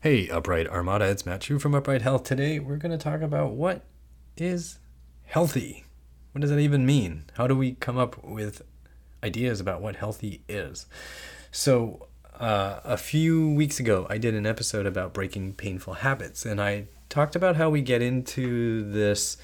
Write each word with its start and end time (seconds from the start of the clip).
Hey, 0.00 0.28
Upright 0.28 0.68
Armada, 0.68 1.06
it's 1.06 1.26
Matt 1.26 1.42
Hsu 1.42 1.58
from 1.58 1.74
Upright 1.74 2.02
Health. 2.02 2.22
Today 2.22 2.60
we're 2.60 2.76
going 2.76 2.96
to 2.96 2.96
talk 2.96 3.20
about 3.20 3.54
what 3.54 3.82
is 4.36 4.78
healthy. 5.24 5.86
What 6.30 6.40
does 6.40 6.50
that 6.50 6.60
even 6.60 6.86
mean? 6.86 7.24
How 7.34 7.48
do 7.48 7.56
we 7.56 7.72
come 7.72 7.98
up 7.98 8.22
with 8.22 8.62
ideas 9.24 9.58
about 9.58 9.82
what 9.82 9.96
healthy 9.96 10.44
is? 10.48 10.86
So, 11.50 12.06
uh, 12.38 12.78
a 12.84 12.96
few 12.96 13.50
weeks 13.50 13.80
ago, 13.80 14.06
I 14.08 14.18
did 14.18 14.36
an 14.36 14.46
episode 14.46 14.86
about 14.86 15.12
breaking 15.12 15.54
painful 15.54 15.94
habits, 15.94 16.46
and 16.46 16.60
I 16.60 16.84
talked 17.08 17.34
about 17.34 17.56
how 17.56 17.68
we 17.68 17.82
get 17.82 18.00
into 18.00 18.88
this. 18.92 19.36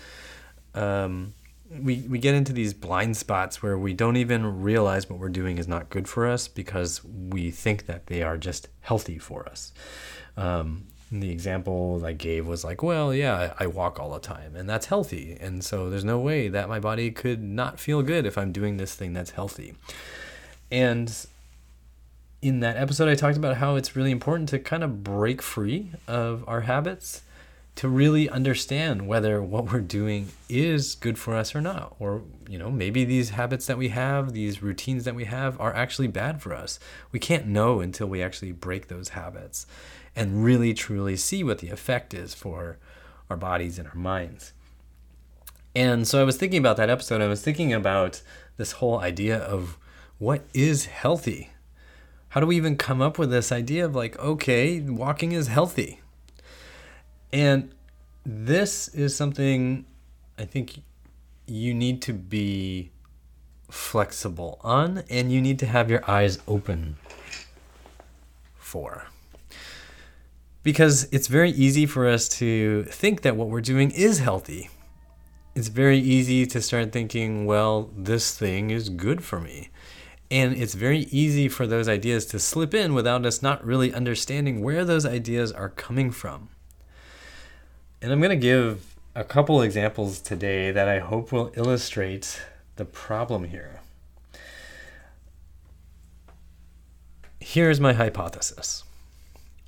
Um, 0.73 1.35
we, 1.81 2.05
we 2.09 2.19
get 2.19 2.35
into 2.35 2.53
these 2.53 2.75
blind 2.75 3.17
spots 3.17 3.63
where 3.63 3.79
we 3.79 3.93
don't 3.93 4.17
even 4.17 4.63
realize 4.63 5.09
what 5.09 5.19
we're 5.19 5.29
doing 5.29 5.59
is 5.59 5.69
not 5.69 5.91
good 5.91 6.09
for 6.09 6.27
us 6.27 6.49
because 6.49 7.03
we 7.05 7.51
think 7.51 7.87
that 7.87 8.07
they 8.07 8.23
are 8.23 8.37
just 8.37 8.69
healthy 8.81 9.19
for 9.19 9.49
us. 9.49 9.73
Um, 10.37 10.87
the 11.11 11.31
example 11.31 12.03
I 12.05 12.13
gave 12.13 12.47
was 12.47 12.65
like, 12.65 12.83
well, 12.83 13.15
yeah, 13.15 13.55
I 13.59 13.67
walk 13.67 14.01
all 14.01 14.13
the 14.13 14.21
time 14.21 14.57
and 14.57 14.69
that's 14.69 14.87
healthy. 14.87 15.37
And 15.41 15.65
so 15.65 15.91
there's 15.91 16.05
no 16.05 16.19
way 16.19 16.49
that 16.49 16.69
my 16.69 16.81
body 16.81 17.11
could 17.11 17.43
not 17.43 17.79
feel 17.79 18.03
good 18.03 18.27
if 18.27 18.37
I'm 18.37 18.53
doing 18.53 18.77
this 18.77 18.95
thing 18.95 19.13
that's 19.13 19.31
healthy. 19.31 19.75
And 20.71 21.15
in 22.43 22.61
that 22.61 22.77
episode, 22.77 23.09
I 23.09 23.15
talked 23.15 23.37
about 23.37 23.57
how 23.57 23.77
it's 23.77 23.97
really 23.97 24.11
important 24.11 24.49
to 24.51 24.59
kind 24.59 24.83
of 24.83 25.05
break 25.05 25.41
free 25.41 25.93
of 26.07 26.45
our 26.49 26.63
habits 26.63 27.23
to 27.77 27.89
really 27.89 28.29
understand 28.29 29.09
whether 29.09 29.43
what 29.43 29.73
we're 29.73 29.81
doing 29.81 30.29
is 30.49 30.95
good 30.95 31.19
for 31.19 31.35
us 31.35 31.55
or 31.55 31.61
not. 31.61 31.97
Or 31.99 32.23
you 32.49 32.59
know 32.59 32.71
maybe 32.71 33.05
these 33.05 33.31
habits 33.31 33.67
that 33.67 33.79
we 33.79 33.89
have 33.89 34.33
these 34.33 34.63
routines 34.63 35.05
that 35.05 35.15
we 35.15 35.25
have 35.25 35.61
are 35.61 35.75
actually 35.75 36.09
bad 36.09 36.41
for 36.41 36.55
us. 36.55 36.79
We 37.11 37.19
can't 37.19 37.47
know 37.47 37.81
until 37.81 38.07
we 38.07 38.23
actually 38.23 38.53
break 38.53 38.89
those 38.89 39.11
habits 39.11 39.67
and 40.15 40.45
really 40.45 40.73
truly 40.75 41.17
see 41.17 41.43
what 41.43 41.59
the 41.59 41.71
effect 41.71 42.15
is 42.15 42.35
for 42.35 42.79
our 43.29 43.37
bodies 43.37 43.79
and 43.79 43.89
our 43.89 43.95
minds. 43.95 44.53
And 45.75 46.07
so 46.07 46.21
i 46.21 46.25
was 46.25 46.37
thinking 46.37 46.61
about 46.61 46.77
that 46.77 46.91
episode. 46.91 47.21
I 47.21 47.27
was 47.27 47.43
thinking 47.43 47.73
about 47.73 48.23
this 48.57 48.73
whole 48.73 49.01
idea 49.01 49.37
of 49.37 49.77
what 50.19 50.45
is 50.55 50.87
healthy? 50.87 51.51
How 52.29 52.41
do 52.41 52.47
we 52.47 52.57
even 52.57 52.77
come 52.77 53.03
up 53.03 53.19
with 53.19 53.31
this 53.31 53.51
idea 53.51 53.85
of 53.85 53.97
like 53.97 54.17
okay 54.21 54.81
walking 54.81 55.33
is 55.33 55.49
healthy 55.49 56.01
and 57.35 57.75
this 58.25 58.87
is 58.89 59.17
something 59.17 59.85
I 60.39 60.45
think 60.45 60.83
you 61.47 61.75
need 61.75 62.01
to 62.03 62.13
be 62.13 62.93
flexible 63.69 64.61
on 64.63 65.03
and 65.11 65.33
you 65.33 65.43
need 65.43 65.59
to 65.59 65.67
have 65.67 65.91
your 65.91 66.09
eyes 66.09 66.39
open 66.47 66.97
for. 68.55 69.09
Because 70.63 71.09
it's 71.11 71.27
very 71.27 71.51
easy 71.51 71.87
for 71.87 72.07
us 72.07 72.29
to 72.39 72.85
think 72.85 73.23
that 73.23 73.35
what 73.35 73.49
we're 73.49 73.61
doing 73.61 73.91
is 73.91 74.21
healthy. 74.21 74.71
It's 75.57 75.69
very 75.69 75.99
easy 75.99 76.47
to 76.47 76.63
start 76.63 76.93
thinking, 76.93 77.47
well, 77.47 77.91
this 77.97 78.39
thing 78.39 78.71
is 78.71 78.89
good 78.89 79.25
for 79.25 79.41
me. 79.41 79.71
And 80.31 80.57
it's 80.57 80.75
very 80.75 81.01
easy 81.11 81.49
for 81.49 81.67
those 81.67 81.89
ideas 81.89 82.27
to 82.27 82.39
slip 82.39 82.75
in 82.75 82.95
without 82.95 83.27
us 83.27 83.43
not 83.43 83.65
really 83.67 83.93
understanding 83.93 84.63
where 84.63 84.85
those 84.85 85.05
ideas 85.05 85.51
are 85.51 85.69
coming 85.69 86.13
from. 86.13 86.49
And 88.05 88.13
I'm 88.13 88.21
going 88.21 88.29
to 88.29 88.37
give 88.37 88.99
a 89.15 89.25
couple 89.25 89.63
examples 89.63 90.21
today 90.21 90.71
that 90.71 90.87
I 90.87 90.99
hope 90.99 91.33
will 91.33 91.51
illustrate 91.57 92.39
the 92.77 92.85
problem 92.85 93.45
here. 93.45 93.81
Here's 97.41 97.81
my 97.81 97.95
hypothesis 97.95 98.85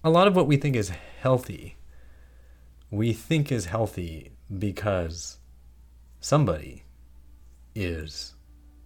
a 0.05 0.11
lot 0.11 0.27
of 0.27 0.37
what 0.37 0.47
we 0.47 0.59
think 0.59 0.77
is 0.77 0.91
healthy, 0.91 1.77
we 2.91 3.15
think 3.15 3.51
is 3.51 3.65
healthy 3.65 4.33
because 4.59 5.39
somebody 6.21 6.83
is 7.75 8.35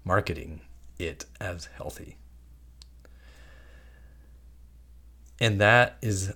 marketing 0.05 0.61
it 0.97 1.25
as 1.41 1.65
healthy. 1.77 2.19
And 5.41 5.61
that 5.61 5.97
is 6.03 6.35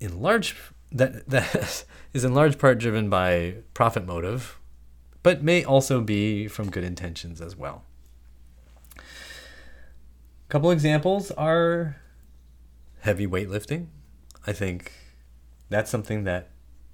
in 0.00 0.22
large 0.22 0.56
that 0.92 1.28
that 1.28 1.84
is 2.12 2.24
in 2.24 2.34
large 2.34 2.58
part 2.58 2.78
driven 2.78 3.10
by 3.10 3.56
profit 3.74 4.06
motive, 4.06 4.58
but 5.22 5.42
may 5.42 5.64
also 5.64 6.00
be 6.00 6.48
from 6.48 6.70
good 6.70 6.84
intentions 6.84 7.40
as 7.40 7.56
well. 7.56 7.84
A 8.96 9.02
couple 10.48 10.70
examples 10.70 11.30
are 11.32 11.96
heavy 13.00 13.26
weightlifting. 13.26 13.88
I 14.46 14.52
think 14.52 14.92
that's 15.68 15.90
something 15.90 16.24
that 16.24 16.50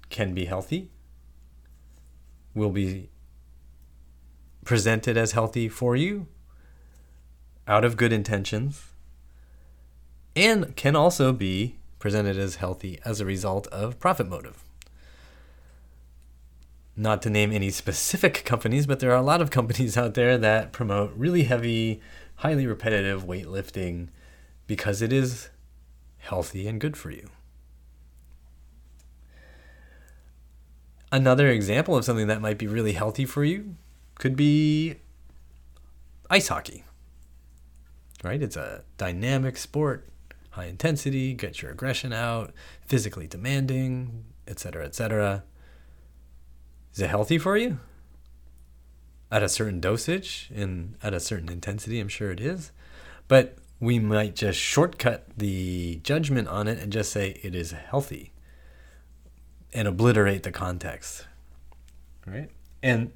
can 0.09 0.33
be 0.33 0.45
healthy, 0.45 0.91
will 2.53 2.69
be 2.69 3.09
presented 4.65 5.15
as 5.15 5.31
healthy 5.31 5.69
for 5.69 5.95
you 5.95 6.27
out 7.67 7.85
of 7.85 7.97
good 7.97 8.11
intentions, 8.11 8.93
and 10.35 10.75
can 10.75 10.95
also 10.95 11.31
be 11.31 11.77
presented 11.99 12.37
as 12.37 12.55
healthy 12.55 12.99
as 13.05 13.19
a 13.19 13.25
result 13.25 13.67
of 13.67 13.99
profit 13.99 14.27
motive. 14.27 14.63
Not 16.95 17.21
to 17.23 17.29
name 17.29 17.51
any 17.51 17.71
specific 17.71 18.45
companies, 18.45 18.87
but 18.87 18.99
there 18.99 19.11
are 19.11 19.17
a 19.17 19.21
lot 19.21 19.41
of 19.41 19.51
companies 19.51 19.97
out 19.97 20.13
there 20.13 20.37
that 20.37 20.71
promote 20.71 21.13
really 21.15 21.43
heavy, 21.43 22.01
highly 22.37 22.65
repetitive 22.65 23.25
weightlifting 23.25 24.07
because 24.67 25.01
it 25.01 25.11
is 25.11 25.49
healthy 26.19 26.67
and 26.67 26.79
good 26.79 26.97
for 26.97 27.11
you. 27.11 27.29
Another 31.11 31.49
example 31.49 31.95
of 31.95 32.03
something 32.03 32.27
that 32.27 32.41
might 32.41 32.57
be 32.57 32.67
really 32.67 32.93
healthy 32.93 33.25
for 33.25 33.43
you 33.43 33.75
could 34.15 34.35
be 34.35 34.95
ice 36.29 36.47
hockey. 36.47 36.83
Right? 38.23 38.41
It's 38.41 38.57
a 38.57 38.83
dynamic 38.97 39.57
sport, 39.57 40.07
high 40.55 40.65
intensity, 40.65 41.33
get 41.33 41.61
your 41.61 41.71
aggression 41.71 42.11
out, 42.11 42.53
physically 42.81 43.27
demanding, 43.27 44.25
etc., 44.47 44.85
etc. 44.85 45.43
Is 46.93 47.01
it 47.01 47.09
healthy 47.09 47.37
for 47.37 47.57
you? 47.57 47.79
At 49.31 49.43
a 49.43 49.49
certain 49.49 49.79
dosage 49.79 50.49
and 50.55 50.95
at 51.03 51.13
a 51.13 51.19
certain 51.19 51.49
intensity, 51.49 51.99
I'm 51.99 52.07
sure 52.07 52.31
it 52.31 52.39
is. 52.39 52.71
But 53.27 53.57
we 53.79 53.99
might 53.99 54.35
just 54.35 54.57
shortcut 54.57 55.27
the 55.37 55.99
judgment 56.03 56.47
on 56.47 56.67
it 56.67 56.79
and 56.79 56.91
just 56.91 57.11
say 57.11 57.39
it 57.43 57.53
is 57.53 57.71
healthy 57.71 58.31
and 59.73 59.87
obliterate 59.87 60.43
the 60.43 60.51
context. 60.51 61.27
Right? 62.25 62.49
And 62.81 63.11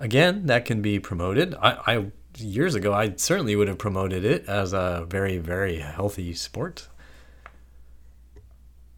again, 0.00 0.46
that 0.46 0.64
can 0.64 0.82
be 0.82 0.98
promoted. 0.98 1.54
I, 1.54 1.78
I 1.86 2.06
years 2.40 2.74
ago, 2.74 2.92
I 2.92 3.14
certainly 3.16 3.56
would 3.56 3.68
have 3.68 3.78
promoted 3.78 4.24
it 4.24 4.46
as 4.46 4.72
a 4.72 5.06
very, 5.08 5.38
very 5.38 5.78
healthy 5.78 6.32
sport. 6.34 6.88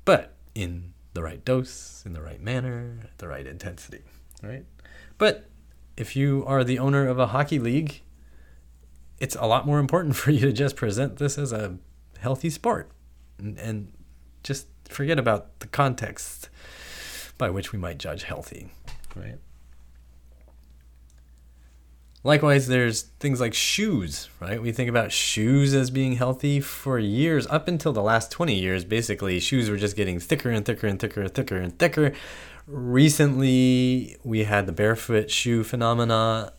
But 0.04 0.34
in 0.54 0.92
the 1.14 1.22
right 1.22 1.44
dose, 1.44 2.02
in 2.06 2.12
the 2.12 2.22
right 2.22 2.40
manner, 2.40 3.00
at 3.04 3.18
the 3.18 3.28
right 3.28 3.46
intensity, 3.46 4.02
right? 4.42 4.64
But 5.18 5.48
if 5.96 6.16
you 6.16 6.44
are 6.46 6.64
the 6.64 6.78
owner 6.78 7.06
of 7.06 7.18
a 7.18 7.28
hockey 7.28 7.58
league, 7.58 8.02
it's 9.18 9.36
a 9.36 9.46
lot 9.46 9.66
more 9.66 9.78
important 9.78 10.16
for 10.22 10.30
you 10.30 10.40
to 10.40 10.52
just 10.52 10.76
present 10.76 11.16
this 11.16 11.38
as 11.38 11.52
a 11.52 11.78
healthy 12.18 12.50
sport 12.50 12.90
and, 13.38 13.58
and 13.58 13.92
just 14.42 14.66
forget 14.88 15.18
about 15.18 15.60
the 15.60 15.66
context 15.66 16.48
by 17.38 17.50
which 17.50 17.72
we 17.72 17.78
might 17.78 17.98
judge 17.98 18.24
healthy, 18.24 18.70
right? 19.14 19.38
Likewise, 22.22 22.66
there's 22.66 23.02
things 23.02 23.40
like 23.40 23.54
shoes, 23.54 24.28
right? 24.40 24.60
We 24.60 24.72
think 24.72 24.90
about 24.90 25.10
shoes 25.10 25.72
as 25.72 25.90
being 25.90 26.16
healthy 26.16 26.60
for 26.60 26.98
years. 26.98 27.46
Up 27.46 27.66
until 27.66 27.94
the 27.94 28.02
last 28.02 28.30
20 28.30 28.54
years, 28.54 28.84
basically, 28.84 29.40
shoes 29.40 29.70
were 29.70 29.78
just 29.78 29.96
getting 29.96 30.20
thicker 30.20 30.50
and 30.50 30.64
thicker 30.64 30.86
and 30.86 31.00
thicker 31.00 31.22
and 31.22 31.34
thicker 31.34 31.56
and 31.56 31.78
thicker. 31.78 32.12
Recently, 32.66 34.18
we 34.22 34.44
had 34.44 34.66
the 34.66 34.72
barefoot 34.72 35.30
shoe 35.30 35.64
phenomena, 35.64 36.52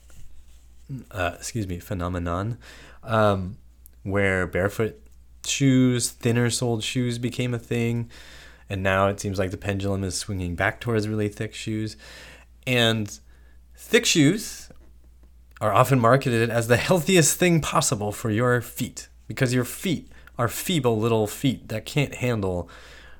uh, 1.12 1.33
excuse 1.36 1.68
me, 1.68 1.77
phenomenon, 1.77 2.57
um, 3.03 3.57
where 4.01 4.47
barefoot 4.47 5.00
shoes, 5.45 6.09
thinner 6.09 6.50
soled 6.50 6.83
shoes 6.83 7.19
became 7.19 7.53
a 7.53 7.59
thing. 7.59 8.09
And 8.68 8.81
now 8.81 9.09
it 9.09 9.19
seems 9.19 9.38
like 9.38 9.51
the 9.51 9.57
pendulum 9.57 10.03
is 10.03 10.18
swinging 10.18 10.56
back 10.56 10.80
towards 10.80 11.07
really 11.07 11.30
thick 11.30 11.53
shoes. 11.53 11.97
And 12.65 13.19
thick 13.75 14.07
shoes 14.07 14.70
are 15.62 15.72
often 15.72 16.00
marketed 16.00 16.50
as 16.50 16.68
the 16.68 16.75
healthiest 16.78 17.38
thing 17.38 17.62
possible 17.62 18.12
for 18.12 18.31
your 18.31 18.60
feet 18.62 19.08
because 19.28 19.54
your 19.54 19.63
feet 19.63 20.12
are 20.38 20.48
feeble 20.48 21.00
little 21.00 21.28
feet 21.28 21.69
that 21.69 21.86
can't 21.86 22.16
handle 22.16 22.68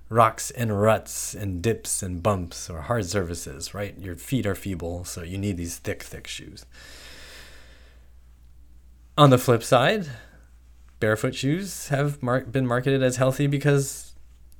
rocks 0.10 0.50
and 0.52 0.82
ruts 0.82 1.36
and 1.36 1.62
dips 1.62 2.02
and 2.02 2.24
bumps 2.24 2.70
or 2.70 2.82
hard 2.82 3.06
surfaces, 3.06 3.74
right? 3.76 3.98
Your 4.00 4.16
feet 4.16 4.48
are 4.48 4.56
feeble, 4.56 5.06
so 5.06 5.22
you 5.22 5.38
need 5.38 5.56
these 5.56 5.78
thick, 5.78 6.02
thick 6.02 6.26
shoes. 6.26 6.66
On 9.18 9.30
the 9.30 9.38
flip 9.38 9.64
side, 9.64 10.08
barefoot 11.00 11.36
shoes 11.36 11.90
have 11.90 12.24
mar- 12.24 12.42
been 12.42 12.66
marketed 12.66 13.04
as 13.04 13.18
healthy 13.18 13.46
because 13.46 14.14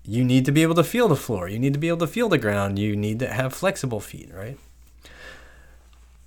you 0.06 0.24
need 0.24 0.46
to 0.46 0.52
be 0.52 0.62
able 0.62 0.76
to 0.76 0.84
feel 0.84 1.08
the 1.08 1.16
floor. 1.16 1.50
You 1.50 1.58
need 1.58 1.74
to 1.74 1.80
be 1.80 1.88
able 1.88 1.98
to 2.00 2.08
feel 2.08 2.30
the 2.30 2.38
ground. 2.38 2.78
You 2.78 2.96
need 2.96 3.20
to 3.20 3.28
have 3.28 3.54
flexible 3.54 4.00
feet, 4.00 4.30
right? 4.32 4.58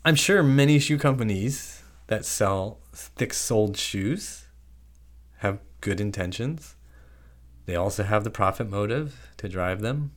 I'm 0.06 0.16
sure 0.16 0.42
many 0.42 0.78
shoe 0.78 0.98
companies 0.98 1.82
that 2.08 2.26
sell 2.26 2.78
thick 2.92 3.32
soled 3.32 3.78
shoes 3.78 4.48
have 5.38 5.60
good 5.80 5.98
intentions. 5.98 6.76
They 7.64 7.74
also 7.74 8.02
have 8.02 8.22
the 8.22 8.30
profit 8.30 8.68
motive 8.68 9.30
to 9.38 9.48
drive 9.48 9.80
them. 9.80 10.12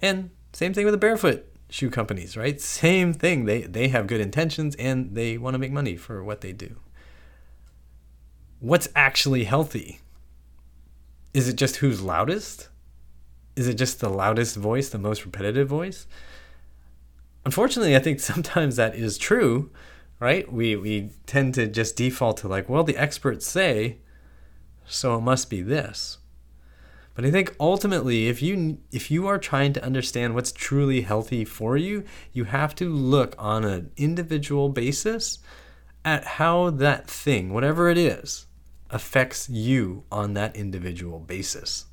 And 0.00 0.30
same 0.52 0.72
thing 0.72 0.84
with 0.84 0.94
the 0.94 0.98
barefoot 0.98 1.44
shoe 1.70 1.90
companies, 1.90 2.36
right? 2.36 2.60
Same 2.60 3.12
thing. 3.12 3.46
They 3.46 3.62
they 3.62 3.88
have 3.88 4.06
good 4.06 4.20
intentions 4.20 4.76
and 4.76 5.16
they 5.16 5.36
want 5.36 5.54
to 5.54 5.58
make 5.58 5.72
money 5.72 5.96
for 5.96 6.22
what 6.22 6.40
they 6.40 6.52
do. 6.52 6.76
What's 8.60 8.88
actually 8.94 9.44
healthy? 9.44 10.00
Is 11.34 11.48
it 11.48 11.56
just 11.56 11.76
who's 11.76 12.00
loudest? 12.00 12.68
Is 13.56 13.66
it 13.66 13.74
just 13.74 13.98
the 13.98 14.08
loudest 14.08 14.54
voice, 14.54 14.88
the 14.88 14.98
most 14.98 15.24
repetitive 15.24 15.66
voice? 15.68 16.06
Unfortunately, 17.44 17.96
I 17.96 18.00
think 18.00 18.20
sometimes 18.20 18.76
that 18.76 18.94
is 18.94 19.18
true, 19.18 19.70
right? 20.18 20.50
We 20.52 20.76
we 20.76 21.10
tend 21.26 21.54
to 21.54 21.66
just 21.66 21.96
default 21.96 22.38
to 22.38 22.48
like, 22.48 22.68
well, 22.68 22.84
the 22.84 22.96
experts 22.96 23.46
say, 23.46 23.98
so 24.86 25.16
it 25.16 25.22
must 25.22 25.50
be 25.50 25.62
this. 25.62 26.18
But 27.14 27.24
I 27.24 27.30
think 27.30 27.54
ultimately, 27.60 28.28
if 28.28 28.40
you 28.40 28.78
if 28.92 29.10
you 29.10 29.26
are 29.26 29.38
trying 29.38 29.72
to 29.74 29.84
understand 29.84 30.34
what's 30.34 30.52
truly 30.52 31.02
healthy 31.02 31.44
for 31.44 31.76
you, 31.76 32.04
you 32.32 32.44
have 32.44 32.74
to 32.76 32.88
look 32.88 33.34
on 33.38 33.64
an 33.64 33.90
individual 33.96 34.68
basis 34.68 35.38
at 36.04 36.24
how 36.24 36.70
that 36.70 37.08
thing, 37.08 37.52
whatever 37.52 37.90
it 37.90 37.98
is, 37.98 38.46
affects 38.88 39.48
you 39.48 40.04
on 40.10 40.34
that 40.34 40.56
individual 40.56 41.18
basis. 41.18 41.86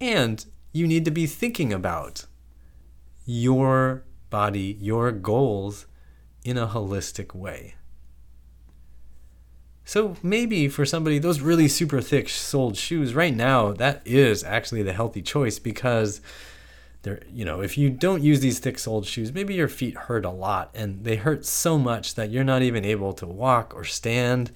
And 0.00 0.44
you 0.72 0.86
need 0.86 1.04
to 1.04 1.10
be 1.10 1.26
thinking 1.26 1.72
about 1.72 2.26
your 3.24 4.04
body, 4.30 4.76
your 4.80 5.12
goals 5.12 5.86
in 6.44 6.58
a 6.58 6.66
holistic 6.66 7.34
way. 7.34 7.74
So 9.84 10.16
maybe 10.22 10.68
for 10.68 10.86
somebody, 10.86 11.18
those 11.18 11.40
really 11.40 11.68
super 11.68 12.00
thick 12.00 12.28
soled 12.28 12.76
shoes 12.76 13.14
right 13.14 13.34
now, 13.34 13.72
that 13.72 14.00
is 14.04 14.44
actually 14.44 14.82
the 14.82 14.92
healthy 14.92 15.22
choice 15.22 15.58
because 15.58 16.20
they're, 17.02 17.20
you 17.32 17.44
know, 17.44 17.60
if 17.60 17.76
you 17.76 17.90
don't 17.90 18.22
use 18.22 18.40
these 18.40 18.60
thick 18.60 18.78
soled 18.78 19.06
shoes, 19.06 19.32
maybe 19.32 19.54
your 19.54 19.68
feet 19.68 19.96
hurt 19.96 20.24
a 20.24 20.30
lot 20.30 20.70
and 20.74 21.04
they 21.04 21.16
hurt 21.16 21.44
so 21.44 21.78
much 21.78 22.14
that 22.14 22.30
you're 22.30 22.44
not 22.44 22.62
even 22.62 22.84
able 22.84 23.12
to 23.14 23.26
walk 23.26 23.74
or 23.74 23.84
stand, 23.84 24.52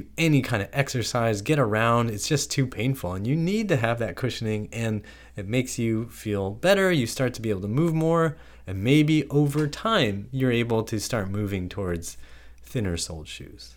do 0.00 0.06
any 0.18 0.42
kind 0.42 0.62
of 0.62 0.68
exercise, 0.72 1.42
get 1.42 1.58
around. 1.58 2.10
It's 2.10 2.28
just 2.28 2.50
too 2.50 2.66
painful. 2.66 3.12
And 3.14 3.26
you 3.26 3.36
need 3.36 3.68
to 3.68 3.76
have 3.76 3.98
that 3.98 4.16
cushioning 4.16 4.68
and 4.72 5.02
it 5.36 5.48
makes 5.48 5.78
you 5.78 6.08
feel 6.08 6.50
better. 6.50 6.90
You 6.92 7.06
start 7.06 7.34
to 7.34 7.42
be 7.42 7.50
able 7.50 7.62
to 7.62 7.68
move 7.68 7.94
more. 7.94 8.36
And 8.66 8.82
maybe 8.82 9.28
over 9.28 9.66
time, 9.66 10.28
you're 10.32 10.52
able 10.52 10.82
to 10.84 10.98
start 10.98 11.30
moving 11.30 11.68
towards 11.68 12.16
thinner 12.62 12.96
soled 12.96 13.28
shoes. 13.28 13.76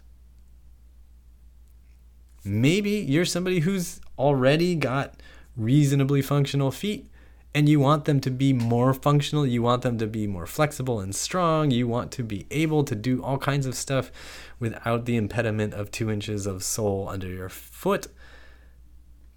Maybe 2.44 2.92
you're 2.92 3.26
somebody 3.26 3.60
who's 3.60 4.02
already 4.18 4.76
got 4.76 5.22
reasonably 5.56 6.22
functional 6.22 6.72
feet 6.72 7.10
and 7.54 7.68
you 7.68 7.80
want 7.80 8.06
them 8.06 8.20
to 8.22 8.30
be 8.30 8.54
more 8.54 8.94
functional. 8.94 9.46
You 9.46 9.62
want 9.62 9.82
them 9.82 9.98
to 9.98 10.08
be 10.08 10.28
more 10.28 10.46
flexible 10.46 11.00
and 11.00 11.16
strong. 11.16 11.72
You 11.72 11.88
want 11.88 12.12
to 12.14 12.24
be 12.24 12.46
able 12.52 12.84
to 12.84 12.96
do 12.96 13.24
all 13.24 13.38
kinds 13.38 13.66
of 13.66 13.76
stuff 13.76 14.12
without 14.60 15.06
the 15.06 15.18
impediment 15.18 15.74
of 15.74 15.90
two 15.90 16.12
inches 16.12 16.46
of 16.46 16.64
sole 16.64 17.10
under 17.10 17.28
your 17.28 17.50
foot. 17.50 18.08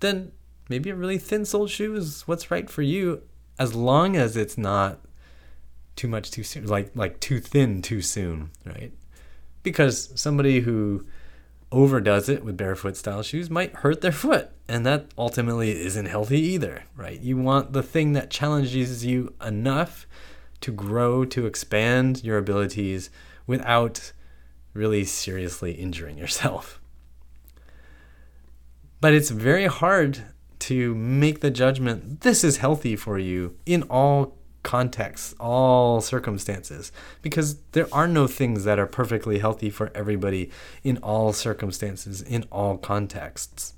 Then 0.01 0.33
maybe 0.69 0.91
a 0.91 0.95
really 0.95 1.19
thin 1.19 1.45
soled 1.45 1.71
shoe 1.71 1.95
is 1.95 2.23
what's 2.29 2.51
right 2.51 2.69
for 2.69 2.83
you 2.83 3.23
as 3.59 3.75
long 3.75 4.17
as 4.17 4.37
it's 4.37 4.59
not 4.59 5.01
too 5.97 6.09
much 6.09 6.31
too 6.31 6.43
soon 6.43 6.67
like 6.67 6.91
like 6.95 7.21
too 7.21 7.39
thin 7.39 7.83
too 7.83 8.01
soon 8.01 8.51
right 8.65 8.93
because 9.63 10.11
somebody 10.15 10.61
who 10.61 11.07
overdoes 11.73 12.29
it 12.29 12.45
with 12.45 12.57
barefoot 12.57 12.97
style 12.97 13.23
shoes 13.23 13.51
might 13.51 13.75
hurt 13.77 14.01
their 14.01 14.13
foot 14.13 14.51
and 14.69 14.87
that 14.87 15.07
ultimately 15.17 15.81
isn't 15.81 16.07
healthy 16.07 16.41
either 16.41 16.85
right? 16.97 17.21
You 17.21 17.37
want 17.37 17.73
the 17.73 17.83
thing 17.83 18.13
that 18.13 18.31
challenges 18.31 19.05
you 19.05 19.35
enough 19.45 20.07
to 20.61 20.71
grow 20.71 21.25
to 21.25 21.47
expand 21.47 22.23
your 22.23 22.39
abilities 22.39 23.11
without 23.47 24.13
really 24.75 25.05
seriously 25.05 25.73
injuring 25.73 26.17
yourself. 26.17 26.81
But 29.01 29.13
it's 29.13 29.31
very 29.31 29.67
hard 29.67 30.23
to 30.61 30.95
make 30.95 31.41
the 31.41 31.51
judgment 31.51 32.21
this 32.21 32.45
is 32.45 32.59
healthy 32.59 32.95
for 32.95 33.19
you 33.19 33.57
in 33.67 33.83
all 33.85 34.37
contexts, 34.63 35.35
all 35.41 36.01
circumstances, 36.01 36.93
because 37.21 37.57
there 37.73 37.89
are 37.93 38.09
no 38.09 38.27
things 38.27 38.65
that 38.65 38.79
are 38.79 38.87
perfectly 38.87 39.39
healthy 39.39 39.71
for 39.71 39.91
everybody 39.95 40.51
in 40.85 40.99
all 40.99 41.33
circumstances, 41.33 42.23
in 42.23 42.45
all 42.51 42.77
contexts. 42.79 43.75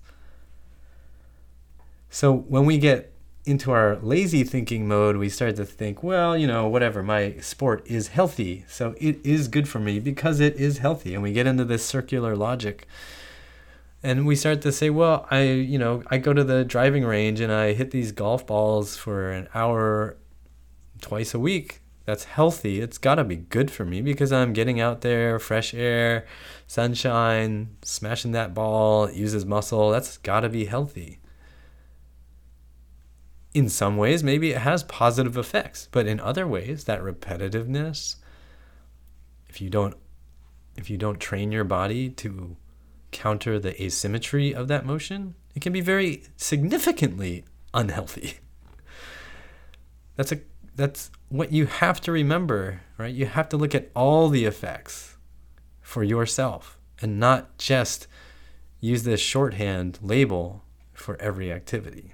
So 2.11 2.33
when 2.35 2.65
we 2.65 2.79
get 2.79 3.13
into 3.45 3.73
our 3.73 3.97
lazy 3.97 4.45
thinking 4.45 4.89
mode, 4.89 5.17
we 5.17 5.29
start 5.29 5.57
to 5.57 5.65
think, 5.65 6.03
well, 6.03 6.37
you 6.37 6.47
know, 6.47 6.67
whatever, 6.69 7.03
my 7.03 7.37
sport 7.39 7.87
is 7.87 8.09
healthy, 8.09 8.65
so 8.69 8.95
it 8.99 9.25
is 9.25 9.49
good 9.49 9.69
for 9.69 9.79
me 9.79 9.99
because 9.99 10.41
it 10.41 10.57
is 10.57 10.79
healthy. 10.79 11.15
And 11.15 11.23
we 11.23 11.33
get 11.33 11.47
into 11.47 11.65
this 11.65 11.85
circular 11.85 12.37
logic 12.37 12.87
and 14.05 14.27
we 14.27 14.37
start 14.37 14.61
to 14.61 14.71
say 14.71 14.91
well 14.91 15.27
i 15.31 15.41
you 15.41 15.79
know 15.79 16.03
i 16.09 16.19
go 16.19 16.33
to 16.33 16.45
the 16.45 16.63
driving 16.63 17.05
range 17.05 17.41
and 17.41 17.51
i 17.51 17.73
hit 17.73 17.91
these 17.91 18.13
golf 18.13 18.47
balls 18.47 18.97
for 18.97 19.33
an 19.33 19.49
hour 19.55 20.17
twice 21.01 21.35
a 21.35 21.39
week. 21.39 21.81
That's 22.05 22.25
healthy. 22.25 22.81
It's 22.81 22.99
got 22.99 23.15
to 23.15 23.25
be 23.25 23.37
good 23.37 23.71
for 23.71 23.85
me 23.87 24.03
because 24.03 24.31
i'm 24.31 24.53
getting 24.53 24.79
out 24.79 25.01
there 25.01 25.39
fresh 25.39 25.73
air 25.73 26.27
sunshine 26.67 27.77
smashing 27.83 28.33
that 28.33 28.53
ball 28.55 29.11
uses 29.11 29.47
muscle. 29.47 29.91
That's 29.91 30.19
got 30.19 30.41
to 30.41 30.49
be 30.49 30.67
healthy. 30.67 31.21
In 33.55 33.69
some 33.69 33.97
ways 33.97 34.23
maybe 34.23 34.51
it 34.51 34.59
has 34.59 34.83
positive 34.85 35.37
effects 35.37 35.89
but 35.91 36.07
in 36.07 36.21
other 36.21 36.47
ways 36.47 36.85
that 36.85 37.01
repetitiveness 37.01 38.17
if 39.49 39.61
you 39.61 39.71
don't 39.71 39.97
if 40.77 40.91
you 40.91 40.97
don't 40.97 41.21
train 41.21 41.53
your 41.53 41.65
body 41.65 42.11
to 42.11 42.57
counter 43.15 43.59
the 43.59 43.81
asymmetry 43.83 44.55
of 44.55 44.69
that 44.69 44.85
motion, 44.85 45.35
it 45.55 45.63
can 45.63 45.73
be 45.73 45.81
very 45.81 46.25
significantly 46.37 47.45
unhealthy. 47.73 48.41
That's 50.17 50.33
a 50.33 50.41
that's 50.75 51.11
what 51.29 51.53
you 51.53 51.67
have 51.67 52.01
to 52.03 52.13
remember, 52.13 52.81
right? 52.99 53.15
You 53.15 53.27
have 53.27 53.49
to 53.51 53.57
look 53.57 53.75
at 53.75 53.91
all 53.95 54.29
the 54.29 54.45
effects 54.45 55.17
for 55.81 56.03
yourself 56.03 56.79
and 57.01 57.19
not 57.19 57.59
just 57.59 58.07
use 58.81 59.05
this 59.05 59.21
shorthand 59.21 59.99
label 60.03 60.63
for 60.93 61.21
every 61.21 61.53
activity. 61.53 62.13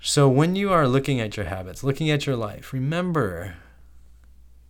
So 0.00 0.28
when 0.28 0.56
you 0.56 0.72
are 0.72 0.88
looking 0.88 1.20
at 1.20 1.36
your 1.36 1.46
habits, 1.46 1.84
looking 1.84 2.10
at 2.10 2.26
your 2.26 2.36
life, 2.36 2.72
remember 2.72 3.56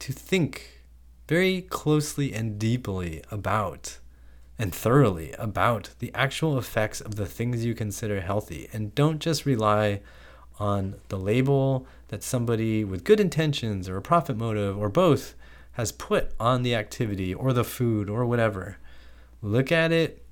to 0.00 0.12
think 0.12 0.82
very 1.28 1.62
closely 1.62 2.32
and 2.32 2.58
deeply 2.58 3.22
about 3.30 3.98
and 4.58 4.74
thoroughly 4.74 5.32
about 5.38 5.90
the 6.00 6.12
actual 6.14 6.58
effects 6.58 7.00
of 7.00 7.14
the 7.14 7.26
things 7.26 7.64
you 7.64 7.74
consider 7.74 8.20
healthy. 8.20 8.68
And 8.72 8.94
don't 8.94 9.20
just 9.20 9.46
rely 9.46 10.00
on 10.60 10.94
the 11.08 11.18
label 11.18 11.86
that 12.08 12.22
somebody 12.22 12.84
with 12.84 13.02
good 13.02 13.18
intentions 13.18 13.88
or 13.88 13.96
a 13.96 14.02
profit 14.02 14.36
motive 14.36 14.78
or 14.78 14.88
both 14.90 15.34
has 15.72 15.90
put 15.90 16.32
on 16.38 16.62
the 16.62 16.74
activity 16.74 17.32
or 17.32 17.52
the 17.52 17.64
food 17.64 18.10
or 18.10 18.26
whatever. 18.26 18.76
Look 19.40 19.72
at 19.72 19.90
it 19.90 20.24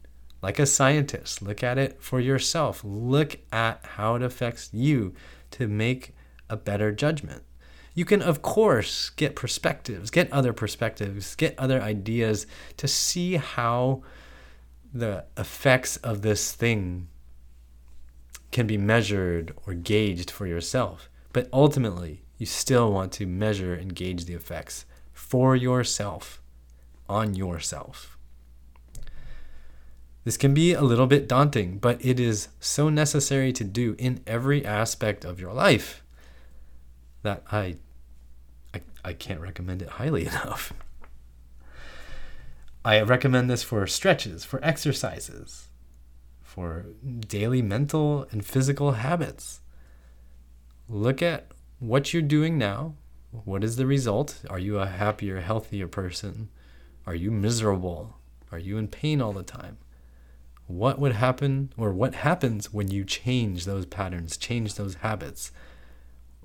like 0.43 0.59
a 0.59 0.67
scientist. 0.67 1.41
Look 1.41 1.63
at 1.63 1.79
it 1.79 2.03
for 2.03 2.21
yourself. 2.21 2.83
Look 2.85 3.39
at 3.51 3.85
how 3.97 4.15
it 4.17 4.23
affects 4.23 4.69
you 4.73 5.15
to 5.53 5.67
make 5.67 6.15
a 6.51 6.57
better 6.57 6.93
judgment. 6.93 7.43
You 7.95 8.05
can, 8.05 8.23
of 8.23 8.43
course, 8.43 9.11
get 9.11 9.35
perspectives, 9.35 10.11
get 10.11 10.33
other 10.33 10.53
perspectives, 10.53 11.35
get 11.35 11.59
other 11.59 11.83
ideas 11.83 12.47
to 12.77 12.87
see 12.87 13.37
how 13.37 14.03
the 14.93 15.25
effects 15.37 15.97
of 15.99 16.23
this 16.23 16.53
thing 16.53 17.09
can 18.51 18.67
be 18.67 18.79
measured 18.79 19.55
or 19.67 19.75
gauged 19.75 20.31
for 20.31 20.47
yourself. 20.47 21.09
But 21.33 21.49
ultimately, 21.53 22.23
you 22.39 22.47
still 22.47 22.93
want 22.93 23.13
to 23.13 23.27
measure 23.27 23.75
and 23.75 23.95
gauge 23.95 24.25
the 24.25 24.35
effects 24.35 24.85
for 25.13 25.57
yourself 25.57 26.41
on 27.09 27.35
yourself. 27.35 28.17
This 30.25 30.37
can 30.37 30.53
be 30.53 30.75
a 30.75 30.83
little 30.83 31.07
bit 31.07 31.29
daunting, 31.29 31.79
but 31.79 32.05
it 32.05 32.21
is 32.21 32.49
so 32.61 32.89
necessary 32.89 33.53
to 33.53 33.65
do 33.65 33.97
in 33.99 34.21
every 34.27 34.65
aspect 34.65 35.25
of 35.25 35.41
your 35.41 35.53
life 35.53 36.03
that 37.23 37.43
I 37.51 37.77
I, 38.75 38.83
I 39.05 39.13
can't 39.15 39.41
recommend 39.41 39.81
it 39.83 39.89
highly 39.89 40.27
enough. 40.27 40.73
I 42.85 43.01
recommend 43.03 43.51
this 43.51 43.63
for 43.63 43.87
stretches, 43.87 44.45
for 44.45 44.65
exercises, 44.65 45.68
for 46.59 46.87
daily 47.29 47.63
mental 47.63 48.27
and 48.33 48.45
physical 48.45 48.91
habits. 48.91 49.61
Look 50.89 51.23
at 51.23 51.53
what 51.79 52.13
you're 52.13 52.21
doing 52.21 52.59
now. 52.59 52.95
What 53.31 53.63
is 53.63 53.77
the 53.77 53.87
result? 53.87 54.41
Are 54.51 54.59
you 54.59 54.81
a 54.81 54.87
happier, 54.87 55.39
healthier 55.41 55.87
person? 55.87 56.49
Are 57.07 57.15
you 57.15 57.31
miserable? 57.31 58.17
Are 58.51 58.59
you 58.59 58.77
in 58.77 58.89
pain 58.89 59.23
all 59.23 59.33
the 59.33 59.45
time? 59.45 59.79
What 60.67 60.99
would 60.99 61.13
happen, 61.13 61.73
or 61.77 61.93
what 61.93 62.17
happens 62.17 62.73
when 62.73 62.91
you 62.91 63.05
change 63.05 63.65
those 63.65 63.87
patterns, 63.87 64.37
change 64.37 64.75
those 64.75 64.97
habits? 64.97 65.53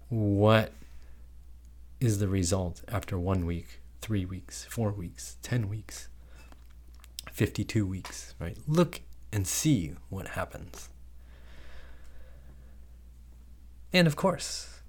What 0.10 0.74
is 2.00 2.20
the 2.20 2.28
result 2.28 2.84
after 2.88 3.18
one 3.18 3.48
week, 3.48 3.82
three 4.00 4.26
weeks, 4.26 4.64
four 4.66 4.92
weeks, 4.92 5.38
10 5.42 5.68
weeks, 5.68 6.08
52 7.32 7.88
weeks, 7.88 8.36
right? 8.40 8.60
Look 8.68 9.02
and 9.34 9.48
see 9.48 9.96
what 10.10 10.30
happens. 10.30 10.90
And 13.92 14.08
of 14.08 14.16
course, 14.16 14.82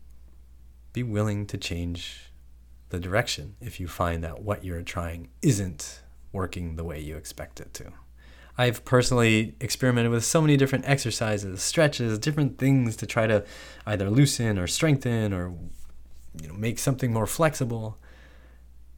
be 0.93 1.03
willing 1.03 1.47
to 1.47 1.59
change 1.59 2.31
the 2.91 3.01
direction 3.01 3.57
if 3.61 3.81
you 3.81 3.89
find 3.89 4.23
that 4.23 4.43
what 4.43 4.65
you're 4.65 4.83
trying 4.83 5.29
isn't 5.43 6.03
working 6.33 6.77
the 6.77 6.85
way 6.85 7.01
you 7.01 7.17
expect 7.17 7.59
it 7.59 7.73
to. 7.75 7.93
I've 8.57 8.85
personally 8.85 9.57
experimented 9.61 10.13
with 10.13 10.25
so 10.25 10.41
many 10.41 10.57
different 10.57 10.89
exercises, 10.89 11.61
stretches, 11.63 12.19
different 12.19 12.59
things 12.59 12.97
to 12.97 13.07
try 13.07 13.27
to 13.27 13.45
either 13.87 14.11
loosen 14.11 14.59
or 14.59 14.67
strengthen 14.67 15.33
or 15.33 15.55
you 16.41 16.49
know 16.49 16.55
make 16.55 16.79
something 16.79 17.13
more 17.13 17.27
flexible. 17.27 17.99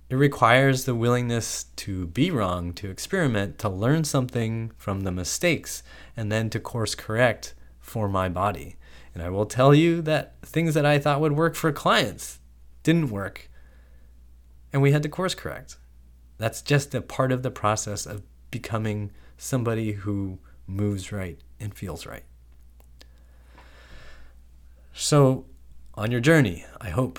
It 0.08 0.14
requires 0.14 0.84
the 0.84 0.94
willingness 0.94 1.64
to 1.76 2.06
be 2.06 2.30
wrong, 2.30 2.72
to 2.74 2.90
experiment, 2.90 3.58
to 3.58 3.68
learn 3.68 4.04
something 4.04 4.70
from 4.76 5.00
the 5.00 5.10
mistakes, 5.10 5.82
and 6.16 6.30
then 6.30 6.48
to 6.50 6.60
course 6.60 6.94
correct 6.94 7.54
for 7.80 8.08
my 8.08 8.28
body. 8.28 8.76
And 9.14 9.22
I 9.22 9.30
will 9.30 9.46
tell 9.46 9.74
you 9.74 10.02
that 10.02 10.34
things 10.42 10.74
that 10.74 10.86
I 10.86 10.98
thought 10.98 11.20
would 11.20 11.32
work 11.32 11.54
for 11.54 11.72
clients 11.72 12.38
didn't 12.82 13.10
work. 13.10 13.50
And 14.72 14.80
we 14.80 14.92
had 14.92 15.02
to 15.02 15.08
course 15.08 15.34
correct. 15.34 15.76
That's 16.38 16.62
just 16.62 16.94
a 16.94 17.00
part 17.00 17.32
of 17.32 17.42
the 17.42 17.50
process 17.50 18.06
of 18.06 18.22
becoming 18.50 19.10
somebody 19.36 19.92
who 19.92 20.38
moves 20.66 21.10
right 21.10 21.38
and 21.58 21.74
feels 21.74 22.06
right. 22.06 22.24
So, 24.92 25.46
on 25.94 26.10
your 26.10 26.20
journey, 26.20 26.64
I 26.80 26.90
hope 26.90 27.18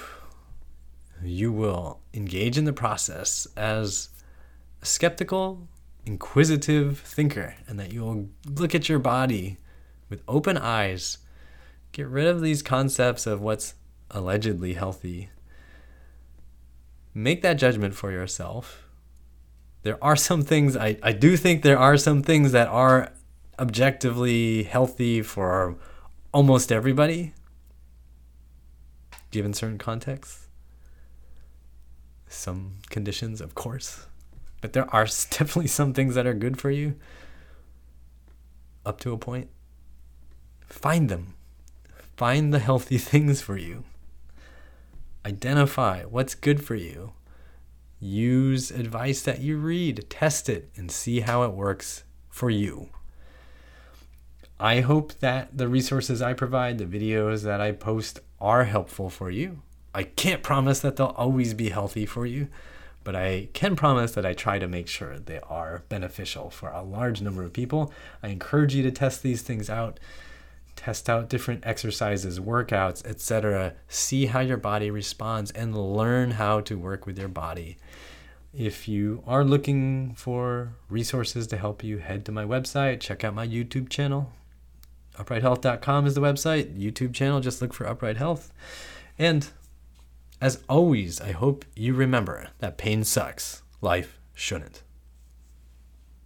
you 1.23 1.51
will 1.51 1.99
engage 2.13 2.57
in 2.57 2.65
the 2.65 2.73
process 2.73 3.47
as 3.55 4.09
a 4.81 4.85
skeptical, 4.85 5.67
inquisitive 6.05 6.99
thinker, 6.99 7.55
and 7.67 7.79
that 7.79 7.91
you'll 7.91 8.29
look 8.45 8.75
at 8.75 8.89
your 8.89 8.99
body 8.99 9.57
with 10.09 10.21
open 10.27 10.57
eyes 10.57 11.17
Get 11.97 12.07
rid 12.09 12.27
of 12.27 12.41
these 12.41 12.61
concepts 12.61 13.25
of 13.25 13.41
what's 13.41 13.73
allegedly 14.11 14.73
healthy. 14.73 15.29
Make 17.11 17.41
that 17.41 17.55
judgment 17.55 17.95
for 17.95 18.11
yourself. 18.11 18.87
There 19.81 19.97
are 20.03 20.15
some 20.15 20.43
things, 20.43 20.77
I, 20.77 20.97
I 21.01 21.11
do 21.11 21.35
think 21.37 21.63
there 21.63 21.79
are 21.79 21.97
some 21.97 22.21
things 22.21 22.51
that 22.51 22.67
are 22.67 23.11
objectively 23.57 24.63
healthy 24.63 25.23
for 25.23 25.75
almost 26.31 26.71
everybody, 26.71 27.33
given 29.31 29.53
certain 29.53 29.79
contexts. 29.79 30.46
Some 32.27 32.77
conditions, 32.89 33.41
of 33.41 33.55
course. 33.55 34.07
But 34.61 34.73
there 34.73 34.93
are 34.93 35.05
definitely 35.29 35.67
some 35.67 35.93
things 35.93 36.15
that 36.15 36.27
are 36.27 36.33
good 36.33 36.59
for 36.59 36.71
you 36.71 36.95
up 38.87 38.99
to 39.01 39.11
a 39.13 39.17
point. 39.17 39.49
Find 40.65 41.09
them. 41.09 41.35
Find 42.15 42.53
the 42.53 42.59
healthy 42.59 42.97
things 43.11 43.41
for 43.41 43.57
you. 43.57 43.83
Identify 45.25 46.03
what's 46.03 46.33
good 46.35 46.63
for 46.63 46.75
you. 46.75 47.11
Use 47.99 48.71
advice 48.71 49.21
that 49.23 49.41
you 49.41 49.57
read, 49.57 50.09
test 50.09 50.49
it, 50.49 50.69
and 50.75 50.89
see 50.89 51.19
how 51.21 51.43
it 51.43 51.51
works 51.51 52.03
for 52.29 52.49
you. 52.49 52.89
I 54.59 54.81
hope 54.81 55.13
that 55.19 55.55
the 55.55 55.67
resources 55.67 56.21
I 56.21 56.33
provide, 56.33 56.77
the 56.77 56.85
videos 56.85 57.43
that 57.43 57.59
I 57.59 57.73
post, 57.73 58.19
are 58.39 58.63
helpful 58.63 59.09
for 59.09 59.29
you. 59.29 59.61
I 59.97 60.03
can't 60.03 60.43
promise 60.43 60.79
that 60.81 60.95
they'll 60.95 61.07
always 61.17 61.55
be 61.55 61.69
healthy 61.69 62.05
for 62.05 62.27
you, 62.27 62.49
but 63.03 63.15
I 63.15 63.49
can 63.53 63.75
promise 63.75 64.11
that 64.11 64.27
I 64.27 64.33
try 64.33 64.59
to 64.59 64.67
make 64.67 64.87
sure 64.87 65.17
they 65.17 65.39
are 65.49 65.85
beneficial 65.89 66.51
for 66.51 66.69
a 66.69 66.83
large 66.83 67.19
number 67.19 67.43
of 67.43 67.51
people. 67.51 67.91
I 68.21 68.27
encourage 68.27 68.75
you 68.75 68.83
to 68.83 68.91
test 68.91 69.23
these 69.23 69.41
things 69.41 69.71
out 69.71 69.99
test 70.75 71.09
out 71.09 71.29
different 71.29 71.65
exercises, 71.65 72.39
workouts, 72.39 73.03
etc. 73.07 73.73
See 73.87 74.27
how 74.27 74.41
your 74.41 74.57
body 74.57 74.91
responds 74.91 75.49
and 75.49 75.75
learn 75.75 76.29
how 76.29 76.61
to 76.61 76.77
work 76.77 77.07
with 77.07 77.17
your 77.17 77.27
body. 77.27 77.77
If 78.53 78.87
you 78.87 79.23
are 79.25 79.43
looking 79.43 80.13
for 80.13 80.73
resources 80.89 81.47
to 81.47 81.57
help 81.57 81.83
you, 81.83 81.97
head 81.97 82.23
to 82.25 82.31
my 82.31 82.45
website, 82.45 82.99
check 82.99 83.23
out 83.23 83.33
my 83.33 83.47
YouTube 83.47 83.89
channel. 83.89 84.31
UprightHealth.com 85.15 86.05
is 86.05 86.13
the 86.13 86.21
website, 86.21 86.79
YouTube 86.79 87.15
channel, 87.15 87.39
just 87.39 87.63
look 87.63 87.73
for 87.73 87.87
Upright 87.87 88.17
Health. 88.17 88.53
And 89.17 89.49
as 90.39 90.63
always, 90.69 91.19
I 91.19 91.31
hope 91.31 91.65
you 91.75 91.93
remember 91.93 92.49
that 92.59 92.77
pain 92.77 93.03
sucks, 93.03 93.63
life 93.81 94.19
shouldn't. 94.33 94.83